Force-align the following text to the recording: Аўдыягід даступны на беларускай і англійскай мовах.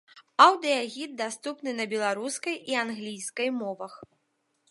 Аўдыягід 0.43 1.11
даступны 1.21 1.71
на 1.79 1.85
беларускай 1.93 2.55
і 2.73 2.79
англійскай 2.87 3.49
мовах. 3.61 3.93